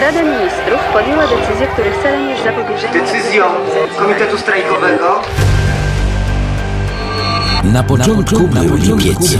Rada 0.00 0.22
Ministrów 0.22 0.80
podjęła 0.92 1.26
decyzję, 1.26 1.66
których 1.66 2.02
celem 2.02 2.28
jest 2.28 2.44
zapobieżenie... 2.44 2.92
Decyzją 2.92 3.44
Komitetu 3.98 4.38
Strajkowego 4.38 5.20
Na 7.64 7.82
początku 7.82 8.48
był 8.48 8.76
lipiec. 8.76 9.36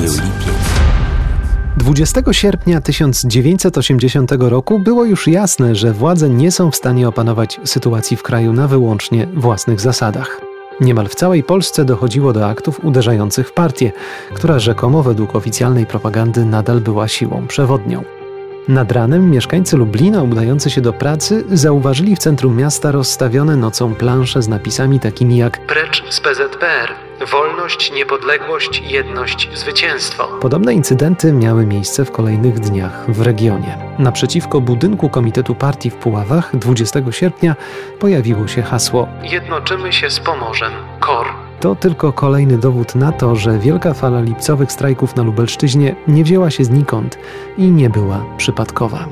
20 1.77 2.21
sierpnia 2.33 2.81
1980 2.81 4.33
roku 4.39 4.79
było 4.79 5.05
już 5.05 5.29
jasne, 5.29 5.75
że 5.75 5.93
władze 5.93 6.29
nie 6.29 6.51
są 6.51 6.71
w 6.71 6.77
stanie 6.77 7.09
opanować 7.09 7.61
sytuacji 7.65 8.17
w 8.17 8.23
kraju 8.23 8.53
na 8.53 8.69
wyłącznie 8.69 9.27
własnych 9.35 9.81
zasadach. 9.81 10.41
Niemal 10.81 11.09
w 11.09 11.15
całej 11.15 11.43
Polsce 11.43 11.85
dochodziło 11.85 12.33
do 12.33 12.47
aktów 12.47 12.85
uderzających 12.85 13.49
w 13.49 13.53
partię, 13.53 13.93
która 14.35 14.59
rzekomo 14.59 15.03
według 15.03 15.37
oficjalnej 15.37 15.87
propagandy 15.87 16.45
nadal 16.45 16.81
była 16.81 17.09
siłą 17.09 17.47
przewodnią. 17.47 18.26
Nad 18.69 18.93
ranem 18.93 19.31
mieszkańcy 19.31 19.77
Lublina 19.77 20.23
udający 20.23 20.71
się 20.71 20.81
do 20.81 20.93
pracy 20.93 21.45
zauważyli 21.53 22.17
w 22.17 22.19
centrum 22.19 22.57
miasta 22.57 22.93
rozstawione 22.93 23.57
nocą 23.57 23.95
plansze 23.95 24.43
z 24.43 24.49
napisami 24.49 25.01
takimi 25.01 25.37
jak 25.37 25.67
Precz 25.67 26.03
z 26.11 26.21
PZPR. 26.21 26.93
Wolność, 27.31 27.93
niepodległość, 27.93 28.83
jedność, 28.91 29.49
zwycięstwo. 29.55 30.29
Podobne 30.41 30.75
incydenty 30.75 31.33
miały 31.33 31.67
miejsce 31.67 32.05
w 32.05 32.13
kolejnych 32.13 32.61
dniach 32.61 33.11
w 33.11 33.21
regionie. 33.21 33.79
Naprzeciwko 33.99 34.61
budynku 34.61 35.09
Komitetu 35.09 35.55
Partii 35.55 35.91
w 35.91 35.95
Puławach 35.95 36.57
20 36.57 37.01
sierpnia 37.11 37.57
pojawiło 37.99 38.49
się 38.49 38.63
hasło 38.63 39.09
Jednoczymy 39.23 39.93
się 39.93 40.11
z 40.11 40.21
Pomorzem. 40.21 40.73
KOR. 41.01 41.46
To 41.61 41.75
tylko 41.75 42.13
kolejny 42.13 42.59
dowód 42.59 42.95
na 42.95 43.13
to, 43.13 43.37
że 43.37 43.59
wielka 43.59 43.95
fala 43.95 44.21
lipcowych 44.21 44.73
strajków 44.73 45.17
na 45.17 45.23
Lubelszczyźnie 45.23 45.97
nie 46.09 46.25
wzięła 46.25 46.51
się 46.51 46.65
znikąd 46.65 47.19
i 47.59 47.63
nie 47.63 47.91
była 47.91 48.25
przypadkowa. 48.37 49.09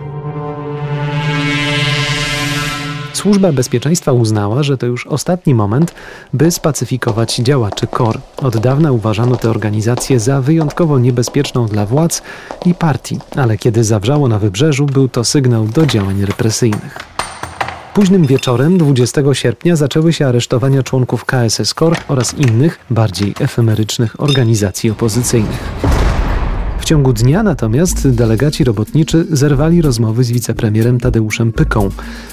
Służba 3.12 3.52
Bezpieczeństwa 3.52 4.12
uznała, 4.12 4.62
że 4.62 4.78
to 4.78 4.86
już 4.86 5.06
ostatni 5.06 5.54
moment, 5.54 5.94
by 6.32 6.50
spacyfikować 6.50 7.36
działaczy 7.36 7.86
KOR. 7.86 8.20
Od 8.36 8.56
dawna 8.56 8.92
uważano 8.92 9.36
tę 9.36 9.50
organizację 9.50 10.20
za 10.20 10.40
wyjątkowo 10.40 10.98
niebezpieczną 10.98 11.66
dla 11.66 11.86
władz 11.86 12.22
i 12.66 12.74
partii, 12.74 13.18
ale 13.36 13.58
kiedy 13.58 13.84
zawrzało 13.84 14.28
na 14.28 14.38
wybrzeżu, 14.38 14.86
był 14.86 15.08
to 15.08 15.24
sygnał 15.24 15.64
do 15.64 15.86
działań 15.86 16.24
represyjnych. 16.24 17.13
Późnym 17.94 18.26
wieczorem 18.26 18.78
20 18.78 19.22
sierpnia 19.32 19.76
zaczęły 19.76 20.12
się 20.12 20.26
aresztowania 20.26 20.82
członków 20.82 21.24
KSS 21.24 21.74
KOR 21.74 21.96
oraz 22.08 22.34
innych, 22.34 22.78
bardziej 22.90 23.34
efemerycznych 23.40 24.20
organizacji 24.20 24.90
opozycyjnych. 24.90 25.72
W 26.78 26.84
ciągu 26.84 27.12
dnia 27.12 27.42
natomiast 27.42 28.10
delegaci 28.10 28.64
robotniczy 28.64 29.26
zerwali 29.30 29.82
rozmowy 29.82 30.24
z 30.24 30.30
wicepremierem 30.30 31.00
Tadeuszem 31.00 31.52
Pyką, 31.52 31.88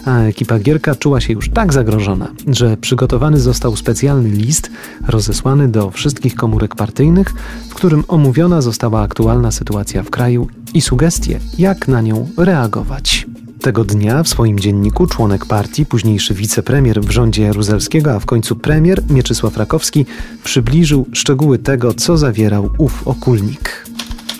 a 0.05 0.19
ekipa 0.19 0.59
Gierka 0.59 0.95
czuła 0.95 1.21
się 1.21 1.33
już 1.33 1.49
tak 1.49 1.73
zagrożona, 1.73 2.27
że 2.47 2.77
przygotowany 2.77 3.39
został 3.39 3.75
specjalny 3.75 4.29
list 4.29 4.71
rozesłany 5.07 5.67
do 5.67 5.91
wszystkich 5.91 6.35
komórek 6.35 6.75
partyjnych, 6.75 7.33
w 7.69 7.73
którym 7.73 8.03
omówiona 8.07 8.61
została 8.61 9.01
aktualna 9.01 9.51
sytuacja 9.51 10.03
w 10.03 10.09
kraju 10.09 10.47
i 10.73 10.81
sugestie, 10.81 11.39
jak 11.57 11.87
na 11.87 12.01
nią 12.01 12.27
reagować. 12.37 13.27
Tego 13.61 13.83
dnia 13.83 14.23
w 14.23 14.27
swoim 14.27 14.59
dzienniku 14.59 15.07
członek 15.07 15.45
partii, 15.45 15.85
późniejszy 15.85 16.33
wicepremier 16.33 17.01
w 17.01 17.11
rządzie 17.11 17.43
Jaruzelskiego, 17.43 18.11
a 18.11 18.19
w 18.19 18.25
końcu 18.25 18.55
premier 18.55 19.03
Mieczysław 19.09 19.57
Rakowski 19.57 20.05
przybliżył 20.43 21.05
szczegóły 21.13 21.59
tego, 21.59 21.93
co 21.93 22.17
zawierał 22.17 22.69
ów 22.77 23.07
okulnik. 23.07 23.85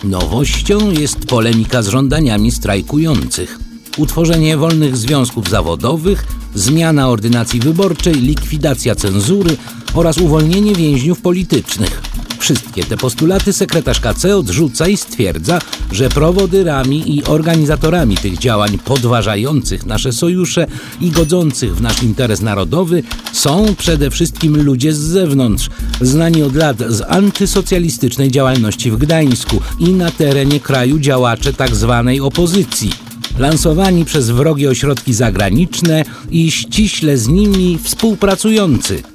Nowością 0.04 0.90
jest 0.90 1.26
polemika 1.26 1.82
z 1.82 1.88
żądaniami 1.88 2.50
strajkujących. 2.50 3.58
Utworzenie 3.98 4.56
wolnych 4.56 4.96
związków 4.96 5.48
zawodowych, 5.48 6.26
zmiana 6.54 7.08
ordynacji 7.08 7.60
wyborczej, 7.60 8.14
likwidacja 8.14 8.94
cenzury 8.94 9.56
oraz 9.94 10.18
uwolnienie 10.18 10.74
więźniów 10.74 11.20
politycznych. 11.20 12.02
Wszystkie 12.42 12.84
te 12.84 12.96
postulaty 12.96 13.52
sekretarz 13.52 14.00
KC 14.00 14.36
odrzuca 14.36 14.88
i 14.88 14.96
stwierdza, 14.96 15.58
że 15.92 16.08
prowodyrami 16.08 17.16
i 17.16 17.24
organizatorami 17.24 18.16
tych 18.16 18.38
działań 18.38 18.78
podważających 18.84 19.86
nasze 19.86 20.12
sojusze 20.12 20.66
i 21.00 21.10
godzących 21.10 21.76
w 21.76 21.80
nasz 21.80 22.02
interes 22.02 22.40
narodowy 22.40 23.02
są 23.32 23.74
przede 23.78 24.10
wszystkim 24.10 24.62
ludzie 24.62 24.92
z 24.92 24.98
zewnątrz, 24.98 25.70
znani 26.00 26.42
od 26.42 26.54
lat 26.54 26.76
z 26.88 27.02
antysocjalistycznej 27.08 28.30
działalności 28.30 28.90
w 28.90 28.96
Gdańsku 28.96 29.60
i 29.78 29.88
na 29.88 30.10
terenie 30.10 30.60
kraju 30.60 30.98
działacze 30.98 31.52
tzw. 31.52 32.04
Tak 32.06 32.22
opozycji 32.22 32.90
lansowani 33.38 34.04
przez 34.04 34.30
wrogie 34.30 34.70
ośrodki 34.70 35.12
zagraniczne 35.12 36.04
i 36.30 36.50
ściśle 36.50 37.18
z 37.18 37.28
nimi 37.28 37.78
współpracujący. 37.82 39.11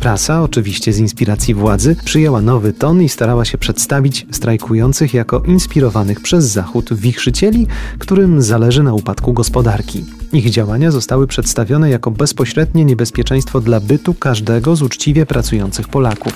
Prasa, 0.00 0.42
oczywiście 0.42 0.92
z 0.92 0.98
inspiracji 0.98 1.54
władzy, 1.54 1.96
przyjęła 2.04 2.40
nowy 2.40 2.72
ton 2.72 3.02
i 3.02 3.08
starała 3.08 3.44
się 3.44 3.58
przedstawić 3.58 4.26
strajkujących 4.30 5.14
jako 5.14 5.40
inspirowanych 5.40 6.20
przez 6.20 6.44
Zachód 6.44 6.94
wichrzycieli, 6.94 7.66
którym 7.98 8.42
zależy 8.42 8.82
na 8.82 8.92
upadku 8.92 9.32
gospodarki. 9.32 10.04
Ich 10.32 10.50
działania 10.50 10.90
zostały 10.90 11.26
przedstawione 11.26 11.90
jako 11.90 12.10
bezpośrednie 12.10 12.84
niebezpieczeństwo 12.84 13.60
dla 13.60 13.80
bytu 13.80 14.14
każdego 14.14 14.76
z 14.76 14.82
uczciwie 14.82 15.26
pracujących 15.26 15.88
Polaków. 15.88 16.32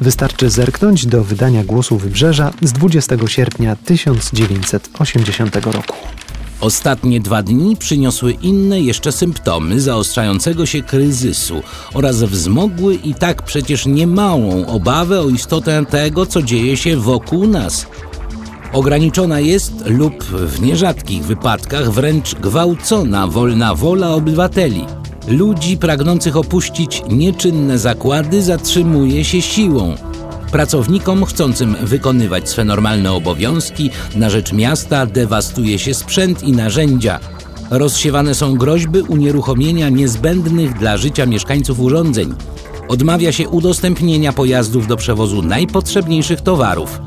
Wystarczy 0.00 0.50
zerknąć 0.50 1.06
do 1.06 1.24
wydania 1.24 1.64
Głosu 1.64 1.98
Wybrzeża 1.98 2.52
z 2.62 2.72
20 2.72 3.16
sierpnia 3.26 3.76
1980 3.76 5.56
roku. 5.66 5.96
Ostatnie 6.64 7.20
dwa 7.20 7.42
dni 7.42 7.76
przyniosły 7.76 8.32
inne 8.32 8.80
jeszcze 8.80 9.12
symptomy 9.12 9.80
zaostrzającego 9.80 10.66
się 10.66 10.82
kryzysu 10.82 11.62
oraz 11.94 12.22
wzmogły 12.22 12.94
i 12.94 13.14
tak 13.14 13.42
przecież 13.42 13.86
niemałą 13.86 14.66
obawę 14.66 15.20
o 15.20 15.28
istotę 15.28 15.84
tego, 15.90 16.26
co 16.26 16.42
dzieje 16.42 16.76
się 16.76 16.96
wokół 16.96 17.46
nas. 17.46 17.86
Ograniczona 18.72 19.40
jest 19.40 19.72
lub 19.86 20.24
w 20.24 20.62
nierzadkich 20.62 21.24
wypadkach 21.24 21.90
wręcz 21.90 22.34
gwałcona 22.34 23.26
wolna 23.26 23.74
wola 23.74 24.14
obywateli. 24.14 24.84
Ludzi 25.28 25.76
pragnących 25.76 26.36
opuścić 26.36 27.02
nieczynne 27.10 27.78
zakłady 27.78 28.42
zatrzymuje 28.42 29.24
się 29.24 29.42
siłą. 29.42 29.94
Pracownikom 30.54 31.24
chcącym 31.24 31.76
wykonywać 31.82 32.48
swe 32.48 32.64
normalne 32.64 33.12
obowiązki 33.12 33.90
na 34.16 34.30
rzecz 34.30 34.52
miasta 34.52 35.06
dewastuje 35.06 35.78
się 35.78 35.94
sprzęt 35.94 36.42
i 36.42 36.52
narzędzia. 36.52 37.20
Rozsiewane 37.70 38.34
są 38.34 38.56
groźby 38.56 39.00
unieruchomienia 39.00 39.88
niezbędnych 39.88 40.78
dla 40.78 40.96
życia 40.96 41.26
mieszkańców 41.26 41.80
urządzeń. 41.80 42.34
Odmawia 42.88 43.32
się 43.32 43.48
udostępnienia 43.48 44.32
pojazdów 44.32 44.86
do 44.86 44.96
przewozu 44.96 45.42
najpotrzebniejszych 45.42 46.40
towarów. 46.40 47.00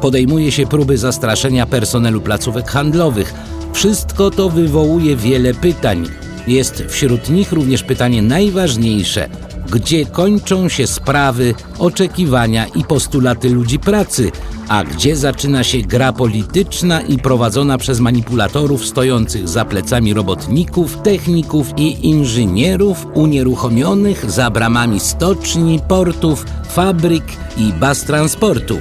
Podejmuje 0.00 0.52
się 0.52 0.66
próby 0.66 0.98
zastraszenia 0.98 1.66
personelu 1.66 2.20
placówek 2.20 2.70
handlowych. 2.70 3.34
Wszystko 3.72 4.30
to 4.30 4.48
wywołuje 4.48 5.16
wiele 5.16 5.54
pytań. 5.54 6.08
Jest 6.46 6.84
wśród 6.88 7.30
nich 7.30 7.52
również 7.52 7.82
pytanie 7.82 8.22
najważniejsze– 8.22 9.28
gdzie 9.70 10.06
kończą 10.06 10.68
się 10.68 10.86
sprawy, 10.86 11.54
oczekiwania 11.78 12.66
i 12.66 12.84
postulaty 12.84 13.50
ludzi 13.50 13.78
pracy, 13.78 14.30
a 14.68 14.84
gdzie 14.84 15.16
zaczyna 15.16 15.64
się 15.64 15.78
gra 15.78 16.12
polityczna 16.12 17.00
i 17.00 17.18
prowadzona 17.18 17.78
przez 17.78 18.00
manipulatorów 18.00 18.86
stojących 18.86 19.48
za 19.48 19.64
plecami 19.64 20.14
robotników, 20.14 20.96
techników 21.02 21.66
i 21.76 22.08
inżynierów 22.08 23.06
unieruchomionych 23.14 24.30
za 24.30 24.50
bramami 24.50 25.00
stoczni, 25.00 25.80
portów, 25.88 26.46
fabryk 26.68 27.24
i 27.56 27.72
baz 27.72 28.04
transportu. 28.04 28.78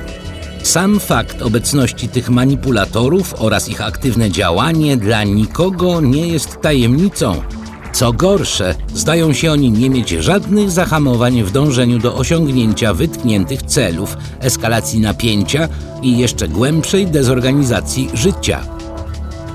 Sam 0.64 1.00
fakt 1.00 1.42
obecności 1.42 2.10
tych 2.10 2.30
manipulatorów 2.30 3.36
oraz 3.38 3.70
ich 3.70 3.82
aktywne 3.82 4.32
działanie 4.32 4.98
dla 4.98 5.24
nikogo 5.24 6.02
nie 6.02 6.28
jest 6.28 6.62
tajemnicą. 6.62 7.42
Co 7.94 8.14
gorsze, 8.14 8.76
zdają 8.96 9.34
się 9.34 9.52
oni 9.52 9.72
nie 9.72 9.90
mieć 9.90 10.10
żadnych 10.10 10.72
zahamowań 10.72 11.44
w 11.44 11.52
dążeniu 11.52 12.00
do 12.00 12.16
osiągnięcia 12.16 12.94
wytkniętych 12.94 13.64
celów, 13.64 14.18
eskalacji 14.40 15.00
napięcia 15.00 15.68
i 16.02 16.18
jeszcze 16.18 16.48
głębszej 16.48 17.08
dezorganizacji 17.08 18.10
życia. 18.14 18.79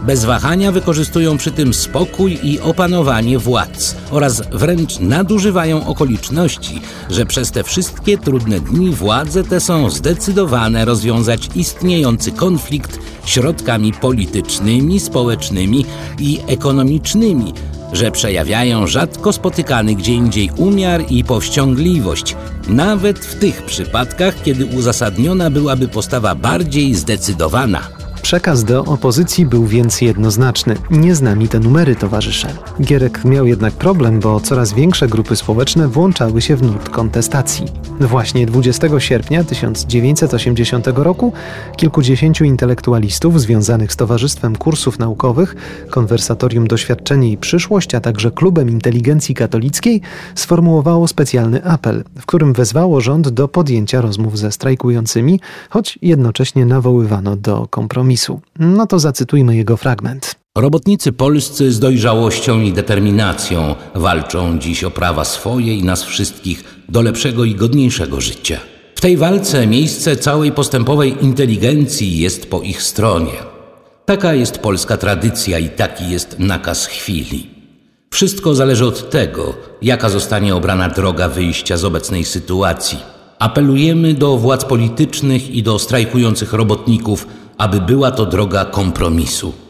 Bez 0.06 0.24
wahania 0.24 0.72
wykorzystują 0.72 1.36
przy 1.36 1.50
tym 1.50 1.74
spokój 1.74 2.38
i 2.42 2.60
opanowanie 2.60 3.38
władz 3.38 3.96
oraz 4.10 4.42
wręcz 4.52 5.00
nadużywają 5.00 5.86
okoliczności, 5.86 6.80
że 7.10 7.26
przez 7.26 7.50
te 7.50 7.64
wszystkie 7.64 8.18
trudne 8.18 8.60
dni 8.60 8.90
władze 8.90 9.44
te 9.44 9.60
są 9.60 9.90
zdecydowane 9.90 10.84
rozwiązać 10.84 11.48
istniejący 11.54 12.32
konflikt 12.32 12.98
środkami 13.24 13.92
politycznymi, 13.92 15.00
społecznymi 15.00 15.84
i 16.18 16.40
ekonomicznymi, 16.46 17.52
że 17.92 18.10
przejawiają 18.10 18.86
rzadko 18.86 19.32
spotykany 19.32 19.94
gdzie 19.94 20.12
indziej 20.12 20.50
umiar 20.56 21.04
i 21.10 21.24
powściągliwość, 21.24 22.36
nawet 22.68 23.18
w 23.18 23.38
tych 23.38 23.62
przypadkach, 23.62 24.42
kiedy 24.42 24.66
uzasadniona 24.66 25.50
byłaby 25.50 25.88
postawa 25.88 26.34
bardziej 26.34 26.94
zdecydowana. 26.94 28.03
Przekaz 28.24 28.64
do 28.64 28.84
opozycji 28.84 29.46
był 29.46 29.66
więc 29.66 30.00
jednoznaczny. 30.00 30.76
Nie 30.90 31.14
z 31.14 31.50
te 31.50 31.60
numery, 31.60 31.96
towarzysze. 31.96 32.48
Gierek 32.82 33.24
miał 33.24 33.46
jednak 33.46 33.74
problem, 33.74 34.20
bo 34.20 34.40
coraz 34.40 34.72
większe 34.72 35.08
grupy 35.08 35.36
społeczne 35.36 35.88
włączały 35.88 36.42
się 36.42 36.56
w 36.56 36.62
nurt 36.62 36.88
kontestacji. 36.88 37.66
Właśnie 38.00 38.46
20 38.46 39.00
sierpnia 39.00 39.44
1980 39.44 40.86
roku 40.86 41.32
kilkudziesięciu 41.76 42.44
intelektualistów 42.44 43.40
związanych 43.40 43.92
z 43.92 43.96
Towarzystwem 43.96 44.56
Kursów 44.56 44.98
Naukowych, 44.98 45.56
Konwersatorium 45.90 46.66
Doświadczenie 46.66 47.32
i 47.32 47.36
Przyszłość, 47.36 47.94
a 47.94 48.00
także 48.00 48.30
Klubem 48.30 48.70
Inteligencji 48.70 49.34
Katolickiej 49.34 50.00
sformułowało 50.34 51.08
specjalny 51.08 51.64
apel, 51.64 52.04
w 52.18 52.26
którym 52.26 52.52
wezwało 52.52 53.00
rząd 53.00 53.28
do 53.28 53.48
podjęcia 53.48 54.00
rozmów 54.00 54.38
ze 54.38 54.52
strajkującymi, 54.52 55.40
choć 55.70 55.98
jednocześnie 56.02 56.66
nawoływano 56.66 57.36
do 57.36 57.68
kompromisu. 58.14 58.40
No 58.58 58.86
to 58.86 58.98
zacytujmy 58.98 59.56
jego 59.56 59.76
fragment. 59.76 60.34
Robotnicy 60.56 61.12
polscy 61.12 61.72
z 61.72 61.80
dojrzałością 61.80 62.60
i 62.60 62.72
determinacją 62.72 63.74
walczą 63.94 64.58
dziś 64.58 64.84
o 64.84 64.90
prawa 64.90 65.24
swoje 65.24 65.74
i 65.74 65.84
nas 65.84 66.02
wszystkich 66.02 66.64
do 66.88 67.02
lepszego 67.02 67.44
i 67.44 67.54
godniejszego 67.54 68.20
życia. 68.20 68.60
W 68.94 69.00
tej 69.00 69.16
walce 69.16 69.66
miejsce 69.66 70.16
całej 70.16 70.52
postępowej 70.52 71.24
inteligencji 71.24 72.18
jest 72.18 72.50
po 72.50 72.62
ich 72.62 72.82
stronie. 72.82 73.38
Taka 74.04 74.34
jest 74.34 74.58
polska 74.58 74.96
tradycja 74.96 75.58
i 75.58 75.68
taki 75.68 76.10
jest 76.10 76.38
nakaz 76.38 76.86
chwili. 76.86 77.50
Wszystko 78.10 78.54
zależy 78.54 78.86
od 78.86 79.10
tego, 79.10 79.54
jaka 79.82 80.08
zostanie 80.08 80.54
obrana 80.54 80.88
droga 80.88 81.28
wyjścia 81.28 81.76
z 81.76 81.84
obecnej 81.84 82.24
sytuacji. 82.24 82.98
Apelujemy 83.38 84.14
do 84.14 84.36
władz 84.36 84.64
politycznych 84.64 85.50
i 85.50 85.62
do 85.62 85.78
strajkujących 85.78 86.52
robotników, 86.52 87.26
aby 87.58 87.80
była 87.80 88.10
to 88.10 88.26
droga 88.26 88.64
kompromisu. 88.64 89.63